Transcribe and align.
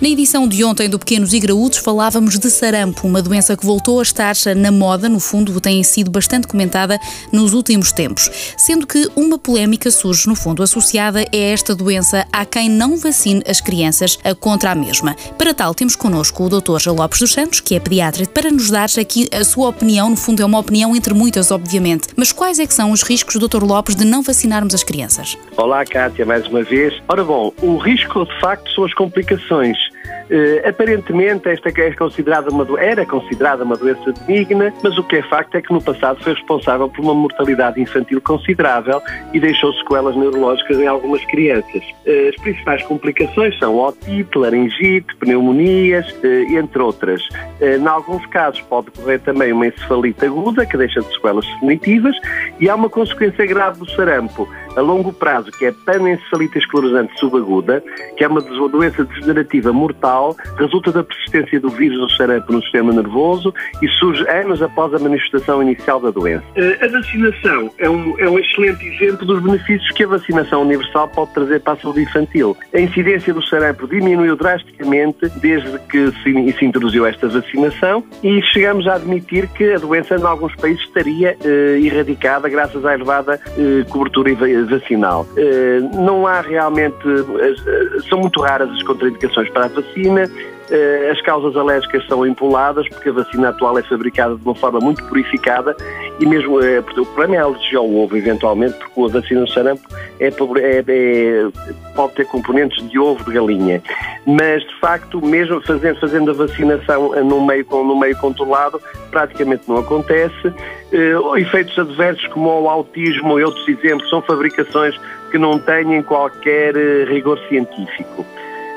Na 0.00 0.08
edição 0.08 0.48
de 0.48 0.62
ontem 0.64 0.88
do 0.88 0.98
Pequenos 0.98 1.32
e 1.32 1.38
Graúdos 1.38 1.78
falávamos 1.78 2.36
de 2.38 2.50
sarampo, 2.50 3.06
uma 3.06 3.22
doença 3.22 3.56
que 3.56 3.64
voltou 3.64 4.00
a 4.00 4.02
estar 4.02 4.34
na 4.56 4.70
moda, 4.72 5.08
no 5.08 5.20
fundo 5.20 5.60
tem 5.60 5.82
sido 5.84 6.10
bastante 6.10 6.48
comentada 6.48 6.98
nos 7.32 7.54
últimos 7.54 7.92
tempos, 7.92 8.28
sendo 8.58 8.88
que 8.88 9.08
uma 9.14 9.38
polémica 9.38 9.90
surge, 9.92 10.26
no 10.28 10.34
fundo, 10.34 10.64
associada 10.64 11.20
a 11.20 11.36
esta 11.36 11.76
doença 11.76 12.26
a 12.32 12.44
quem 12.44 12.68
não 12.68 12.96
vacine 12.96 13.42
as 13.48 13.60
crianças 13.60 14.18
contra 14.40 14.72
a 14.72 14.74
mesma. 14.74 15.14
Para 15.38 15.54
tal, 15.54 15.72
temos 15.72 15.94
connosco 15.94 16.44
o 16.44 16.48
Dr. 16.48 16.88
Lopes 16.88 17.20
dos 17.20 17.32
Santos, 17.32 17.60
que 17.60 17.76
é 17.76 17.80
pediatra, 17.80 18.26
para 18.26 18.50
nos 18.50 18.70
dar 18.70 18.88
aqui 19.00 19.28
a 19.32 19.44
sua 19.44 19.68
opinião, 19.68 20.10
no 20.10 20.16
fundo 20.16 20.42
é 20.42 20.44
uma 20.44 20.58
opinião 20.58 20.94
entre 20.94 21.14
muitas, 21.14 21.52
obviamente, 21.52 22.08
mas 22.16 22.32
quais 22.32 22.58
é 22.58 22.66
que 22.66 22.74
são 22.74 22.90
os 22.90 23.02
riscos, 23.02 23.36
Dr. 23.36 23.62
Lopes, 23.62 23.94
de 23.94 24.04
não 24.04 24.22
vacinarmos 24.22 24.74
as 24.74 24.82
crianças? 24.82 25.38
Olá, 25.56 25.84
Kátia, 25.84 26.26
mais 26.26 26.46
uma 26.48 26.64
vez. 26.64 27.00
Ora 27.08 27.22
bom, 27.22 27.52
o 27.62 27.76
risco 27.76 28.26
de 28.26 28.40
facto 28.40 28.68
são 28.74 28.84
as 28.84 28.92
complicações. 28.92 29.93
Uh, 30.24 30.66
aparentemente 30.68 31.48
esta 31.48 31.68
é 31.68 31.92
considerada 31.92 32.50
uma 32.50 32.64
era 32.80 33.04
considerada 33.04 33.62
uma 33.62 33.76
doença 33.76 34.12
benigna, 34.26 34.72
mas 34.82 34.96
o 34.96 35.04
que 35.04 35.16
é 35.16 35.22
facto 35.22 35.54
é 35.54 35.62
que 35.62 35.72
no 35.72 35.82
passado 35.82 36.22
foi 36.22 36.32
responsável 36.32 36.88
por 36.88 37.02
uma 37.02 37.14
mortalidade 37.14 37.80
infantil 37.80 38.20
considerável 38.22 39.00
e 39.32 39.40
deixou 39.40 39.72
sequelas 39.74 40.16
neurológicas 40.16 40.78
em 40.78 40.86
algumas 40.86 41.24
crianças. 41.26 41.82
Uh, 42.06 42.28
as 42.30 42.36
principais 42.36 42.82
complicações 42.84 43.58
são 43.58 43.78
otite, 43.78 44.38
laringite, 44.38 45.14
pneumonias, 45.16 46.10
uh, 46.10 46.56
entre 46.56 46.82
outras. 46.82 47.22
em 47.60 47.86
alguns 47.86 48.24
casos 48.26 48.60
pode 48.62 48.88
ocorrer 48.88 49.20
também 49.20 49.52
uma 49.52 49.66
encefalite 49.66 50.24
aguda 50.24 50.64
que 50.66 50.76
deixa 50.76 51.00
de 51.00 51.12
sequelas 51.12 51.46
definitivas 51.46 52.16
e 52.58 52.68
há 52.68 52.74
uma 52.74 52.88
consequência 52.88 53.46
grave 53.46 53.78
do 53.78 53.90
sarampo 53.90 54.48
a 54.76 54.80
longo 54.80 55.12
prazo, 55.12 55.50
que 55.52 55.66
é 55.66 55.72
panencefalite 55.72 56.58
esclerosante 56.58 57.18
subaguda, 57.18 57.82
que 58.16 58.24
é 58.24 58.28
uma 58.28 58.40
doença 58.40 59.04
degenerativa 59.04 59.72
mortal, 59.72 60.36
resulta 60.58 60.92
da 60.92 61.04
persistência 61.04 61.60
do 61.60 61.68
vírus 61.70 61.98
do 61.98 62.10
sarampo 62.10 62.52
no 62.52 62.62
sistema 62.62 62.92
nervoso 62.92 63.52
e 63.82 63.88
surge 63.88 64.26
anos 64.28 64.62
após 64.62 64.92
a 64.94 64.98
manifestação 64.98 65.62
inicial 65.62 66.00
da 66.00 66.10
doença. 66.10 66.44
Eh, 66.56 66.78
a 66.82 66.88
vacinação 66.88 67.70
é 67.78 67.88
um, 67.88 68.18
é 68.18 68.28
um 68.28 68.38
excelente 68.38 68.86
exemplo 68.86 69.26
dos 69.26 69.42
benefícios 69.42 69.90
que 69.92 70.04
a 70.04 70.08
vacinação 70.08 70.62
universal 70.62 71.08
pode 71.08 71.32
trazer 71.32 71.60
para 71.60 71.74
a 71.74 71.76
saúde 71.76 72.02
infantil. 72.02 72.56
A 72.74 72.80
incidência 72.80 73.32
do 73.32 73.44
sarampo 73.46 73.86
diminuiu 73.86 74.36
drasticamente 74.36 75.28
desde 75.40 75.78
que 75.90 76.12
se, 76.22 76.52
se 76.58 76.64
introduziu 76.64 77.06
esta 77.06 77.28
vacinação 77.28 78.04
e 78.22 78.42
chegamos 78.42 78.86
a 78.86 78.94
admitir 78.94 79.48
que 79.48 79.72
a 79.72 79.78
doença 79.78 80.16
em 80.16 80.22
alguns 80.22 80.54
países 80.56 80.82
estaria 80.82 81.36
eh, 81.44 81.80
erradicada 81.82 82.48
graças 82.48 82.84
à 82.84 82.94
elevada 82.94 83.40
eh, 83.56 83.84
cobertura 83.88 84.30
vacinal. 84.64 85.26
Eh, 85.36 85.80
não 85.94 86.26
há 86.26 86.40
realmente, 86.40 86.96
eh, 87.06 88.00
são 88.08 88.20
muito 88.20 88.40
raras 88.40 88.70
as 88.70 88.82
contraindicações 88.82 89.50
para 89.50 89.66
a 89.66 89.68
vacina. 89.68 90.28
Eh, 90.70 91.10
as 91.12 91.20
causas 91.22 91.56
alérgicas 91.56 92.06
são 92.06 92.26
impuladas 92.26 92.88
porque 92.88 93.10
a 93.10 93.12
vacina 93.12 93.50
atual 93.50 93.78
é 93.78 93.82
fabricada 93.82 94.36
de 94.36 94.42
uma 94.42 94.54
forma 94.54 94.80
muito 94.80 95.04
purificada 95.04 95.76
e 96.20 96.26
mesmo 96.26 96.58
o 96.58 97.06
problema 97.06 97.36
é 97.36 97.38
a 97.38 97.44
alergia 97.44 97.78
ao 97.78 97.92
ovo, 97.92 98.16
eventualmente, 98.16 98.74
porque 98.78 99.00
a 99.00 99.20
vacina 99.20 99.40
do 99.40 99.50
sarampo 99.50 99.82
é, 100.20 100.28
é, 100.28 100.84
é, 100.86 101.48
pode 101.94 102.14
ter 102.14 102.26
componentes 102.26 102.88
de 102.88 102.98
ovo 102.98 103.24
de 103.24 103.32
galinha. 103.32 103.82
Mas, 104.24 104.62
de 104.62 104.80
facto, 104.80 105.24
mesmo 105.24 105.60
fazendo, 105.62 105.98
fazendo 105.98 106.30
a 106.30 106.34
vacinação 106.34 107.10
no 107.24 107.44
meio, 107.44 107.66
no 107.70 107.98
meio 107.98 108.16
controlado, 108.18 108.80
praticamente 109.10 109.64
não 109.68 109.78
acontece. 109.78 110.48
Uh, 110.48 111.36
efeitos 111.36 111.76
adversos 111.76 112.26
como 112.28 112.48
o 112.48 112.68
autismo 112.68 113.38
e 113.40 113.44
outros 113.44 113.66
exemplos 113.68 114.08
são 114.08 114.22
fabricações 114.22 114.98
que 115.32 115.38
não 115.38 115.58
têm 115.58 116.00
qualquer 116.04 116.76
uh, 116.76 117.04
rigor 117.06 117.38
científico. 117.48 118.24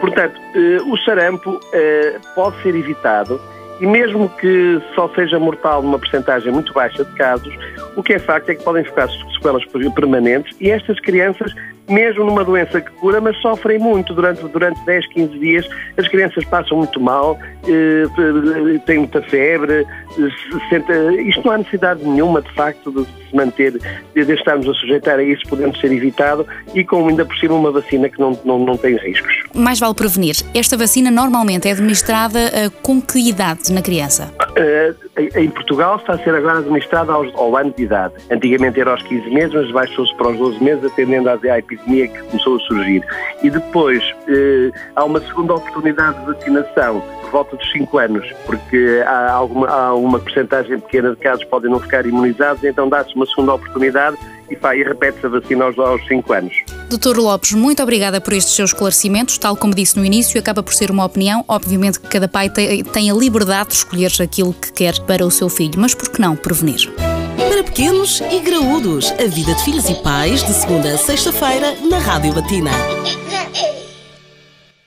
Portanto, 0.00 0.36
uh, 0.36 0.92
o 0.92 0.98
sarampo 0.98 1.60
pode 2.34 2.60
ser 2.62 2.74
evitado 2.74 3.40
e 3.80 3.86
mesmo 3.86 4.28
que 4.28 4.80
só 4.94 5.08
seja 5.14 5.38
mortal 5.38 5.82
numa 5.82 5.98
percentagem 5.98 6.52
muito 6.52 6.72
baixa 6.72 7.04
de 7.04 7.12
casos, 7.12 7.52
o 7.96 8.02
que 8.02 8.14
é 8.14 8.18
facto 8.18 8.50
é 8.50 8.54
que 8.54 8.62
podem 8.62 8.84
ficar 8.84 9.08
sequelas 9.34 9.64
permanentes 9.94 10.54
e 10.60 10.70
estas 10.70 11.00
crianças 11.00 11.52
mesmo 11.90 12.24
numa 12.24 12.44
doença 12.44 12.80
que 12.80 12.90
cura, 12.92 13.20
mas 13.20 13.36
sofrem 13.42 13.78
muito 13.78 14.14
durante, 14.14 14.46
durante 14.48 14.80
10, 14.84 15.06
15 15.08 15.38
dias. 15.38 15.68
As 15.96 16.06
crianças 16.06 16.44
passam 16.44 16.78
muito 16.78 17.00
mal, 17.00 17.36
eh, 17.70 18.78
têm 18.86 18.98
muita 18.98 19.22
febre, 19.22 19.86
senta... 20.68 20.92
isto 21.22 21.44
não 21.44 21.52
há 21.52 21.58
necessidade 21.58 22.02
nenhuma, 22.04 22.42
de 22.42 22.52
facto, 22.54 22.90
de 22.90 23.04
se 23.04 23.36
manter, 23.36 23.72
de 24.14 24.32
estarmos 24.32 24.68
a 24.68 24.74
sujeitar 24.74 25.18
a 25.18 25.22
isso, 25.22 25.42
podendo 25.48 25.76
ser 25.78 25.92
evitado 25.92 26.46
e 26.74 26.84
com 26.84 27.08
ainda 27.08 27.24
por 27.24 27.36
cima 27.36 27.54
uma 27.54 27.70
vacina 27.70 28.08
que 28.08 28.18
não, 28.18 28.38
não, 28.44 28.58
não 28.58 28.76
tem 28.76 28.96
riscos. 28.96 29.32
Mais 29.54 29.78
vale 29.78 29.94
prevenir. 29.94 30.36
Esta 30.54 30.76
vacina 30.76 31.10
normalmente 31.10 31.68
é 31.68 31.72
administrada 31.72 32.38
uh, 32.38 32.70
com 32.82 33.00
que 33.00 33.28
idade 33.28 33.72
na 33.72 33.82
criança? 33.82 34.32
Uh, 34.40 35.09
em 35.20 35.50
Portugal 35.50 35.96
está 35.96 36.14
a 36.14 36.18
ser 36.18 36.34
agora 36.34 36.58
administrada 36.58 37.12
ao, 37.12 37.24
ao 37.38 37.56
ano 37.56 37.72
de 37.76 37.84
idade. 37.84 38.14
Antigamente 38.30 38.80
era 38.80 38.90
aos 38.90 39.02
15 39.02 39.30
meses, 39.30 39.52
mas 39.52 39.70
baixou-se 39.70 40.14
para 40.16 40.28
os 40.28 40.38
12 40.38 40.62
meses, 40.62 40.84
atendendo 40.84 41.28
à, 41.28 41.58
epidemia 41.58 42.08
que 42.08 42.22
começou 42.24 42.56
a 42.56 42.60
surgir. 42.60 43.04
E 43.42 43.50
depois 43.50 44.02
uh, 44.02 44.72
há 44.96 45.04
uma 45.04 45.20
segunda 45.20 45.54
oportunidade 45.54 46.18
de 46.20 46.26
vacinação 46.26 47.00
por 47.22 47.30
volta 47.30 47.56
dos 47.56 47.72
5 47.72 47.98
anos, 47.98 48.32
porque 48.46 49.02
há, 49.06 49.32
alguma, 49.32 49.68
há 49.68 49.94
uma 49.94 50.18
percentagem 50.18 50.78
pequena 50.80 51.10
de 51.10 51.16
casos 51.16 51.44
que 51.44 51.50
podem 51.50 51.70
não 51.70 51.80
ficar 51.80 52.04
imunizados, 52.06 52.62
então 52.64 52.88
dá-se 52.88 53.14
uma 53.14 53.26
segunda 53.26 53.54
oportunidade 53.54 54.16
e, 54.50 54.54
e 54.54 54.82
repete-se 54.82 55.26
a 55.26 55.28
vacina 55.28 55.64
aos, 55.64 55.78
aos 55.78 56.06
5 56.06 56.32
anos. 56.32 56.52
Doutor 56.88 57.16
Lopes, 57.16 57.52
muito 57.52 57.82
obrigada 57.82 58.20
por 58.20 58.32
estes 58.32 58.54
seus 58.54 58.70
esclarecimentos. 58.70 59.38
Tal 59.38 59.56
como 59.56 59.74
disse 59.74 59.96
no 59.98 60.04
início, 60.04 60.38
acaba 60.38 60.62
por 60.62 60.74
ser 60.74 60.90
uma 60.90 61.04
opinião. 61.04 61.44
Obviamente 61.46 62.00
que 62.00 62.08
cada 62.08 62.28
pai 62.28 62.50
tem, 62.50 62.82
tem 62.82 63.10
a 63.10 63.14
liberdade 63.14 63.70
de 63.70 63.76
escolher 63.76 64.10
aquilo 64.20 64.52
que 64.52 64.72
quer 64.72 64.98
para 65.00 65.24
o 65.24 65.30
seu 65.30 65.48
filho, 65.48 65.78
mas 65.78 65.94
por 65.94 66.08
que 66.10 66.20
não 66.20 66.34
prevenir? 66.34 66.90
Para 67.36 67.62
pequenos 67.64 68.20
e 68.20 68.40
graúdos, 68.40 69.12
a 69.12 69.26
vida 69.26 69.54
de 69.54 69.64
filhos 69.64 69.88
e 69.88 69.94
pais, 70.02 70.42
de 70.44 70.52
segunda 70.52 70.92
a 70.92 70.98
sexta-feira, 70.98 71.74
na 71.88 71.98
Rádio 71.98 72.34
Latina. 72.34 72.70